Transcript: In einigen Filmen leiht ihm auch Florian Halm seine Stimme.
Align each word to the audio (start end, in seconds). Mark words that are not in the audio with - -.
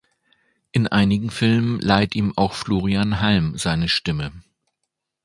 In 0.71 0.87
einigen 0.87 1.29
Filmen 1.29 1.79
leiht 1.79 2.15
ihm 2.15 2.35
auch 2.35 2.53
Florian 2.53 3.19
Halm 3.19 3.59
seine 3.59 3.87
Stimme. 3.87 4.31